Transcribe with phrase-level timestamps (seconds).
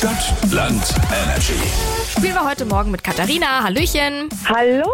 [0.00, 1.60] Stadt, Land, Energy.
[2.10, 3.62] Spielen wir heute Morgen mit Katharina.
[3.62, 4.30] Hallöchen.
[4.48, 4.88] Hallo.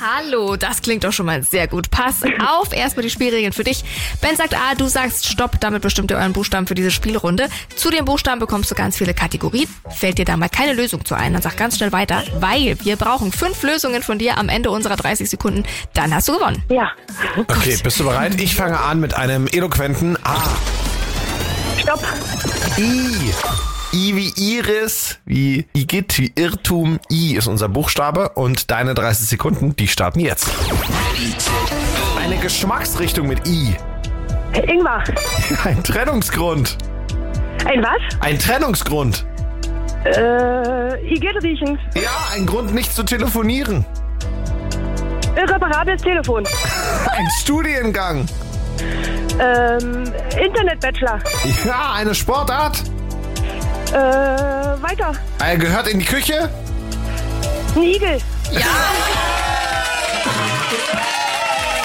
[0.00, 1.90] Hallo, das klingt doch schon mal sehr gut.
[1.90, 3.84] Pass auf, erstmal die Spielregeln für dich.
[4.22, 7.50] Ben sagt A, du sagst Stopp, damit bestimmt ihr euren Buchstaben für diese Spielrunde.
[7.76, 9.68] Zu den Buchstaben bekommst du ganz viele Kategorien.
[9.90, 12.96] Fällt dir da mal keine Lösung zu ein, dann sag ganz schnell weiter, weil wir
[12.96, 15.64] brauchen fünf Lösungen von dir am Ende unserer 30 Sekunden.
[15.92, 16.62] Dann hast du gewonnen.
[16.70, 16.92] Ja.
[17.36, 18.40] Okay, bist du bereit?
[18.40, 20.38] Ich fange an mit einem eloquenten A.
[21.78, 22.02] Stopp.
[22.78, 23.34] I.
[23.96, 27.00] I wie Iris, wie Igitt, wie Irrtum.
[27.10, 30.50] I ist unser Buchstabe und deine 30 Sekunden, die starten jetzt.
[32.22, 33.74] Eine Geschmacksrichtung mit I.
[34.68, 35.02] Ingmar.
[35.64, 36.76] Ein Trennungsgrund.
[37.64, 38.20] Ein was?
[38.20, 39.24] Ein Trennungsgrund.
[40.04, 41.78] Äh, Igitt riechen.
[41.94, 43.86] Ja, ein Grund nicht zu telefonieren.
[45.36, 46.44] Irreparables Telefon.
[47.12, 48.26] Ein Studiengang.
[49.40, 50.04] Ähm,
[50.38, 51.18] Internet-Bachelor.
[51.64, 52.82] Ja, eine Sportart.
[53.92, 55.12] Äh, weiter.
[55.38, 56.50] Er gehört in die Küche.
[57.74, 58.18] Ein Igel.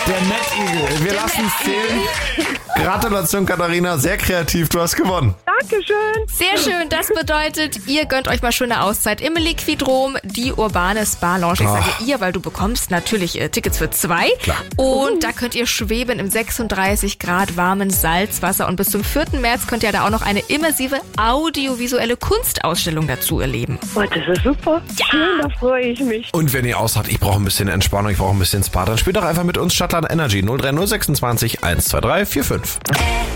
[0.07, 1.05] Der Mettigel.
[1.05, 2.02] Wir lassen es zählen.
[2.83, 3.97] Gratulation, Katharina.
[3.97, 4.69] Sehr kreativ.
[4.69, 5.35] Du hast gewonnen.
[5.45, 5.95] Dankeschön.
[6.27, 11.38] Sehr schön, das bedeutet, ihr gönnt euch mal schöne Auszeit im Liquidrom, die urbane Spa
[11.38, 11.59] Lounge.
[11.61, 14.29] Ich sage ihr, weil du bekommst natürlich äh, Tickets für zwei.
[14.41, 14.57] Klar.
[14.77, 18.67] Und da könnt ihr schweben im 36 Grad warmen Salzwasser.
[18.67, 19.39] Und bis zum 4.
[19.39, 23.77] März könnt ihr da auch noch eine immersive audiovisuelle Kunstausstellung dazu erleben.
[23.93, 24.81] Oh, das ist super.
[25.11, 26.29] Schön, da freue ich mich.
[26.33, 28.97] Und wenn ihr aussagt, ich brauche ein bisschen Entspannung, ich brauche ein bisschen Spa, dann
[28.97, 33.30] spielt doch einfach mit uns Stadtland Energy 03026 123 5.